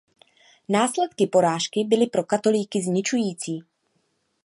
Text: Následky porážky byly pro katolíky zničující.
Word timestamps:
Následky 0.69 1.27
porážky 1.27 1.83
byly 1.83 2.07
pro 2.07 2.23
katolíky 2.23 2.83
zničující. 2.83 3.63